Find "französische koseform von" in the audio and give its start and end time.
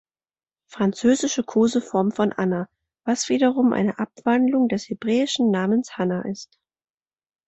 0.67-2.33